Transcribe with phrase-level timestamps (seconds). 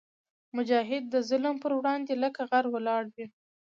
[0.55, 3.25] مجاهد د ظلم پر وړاندې لکه غر ولاړ وي.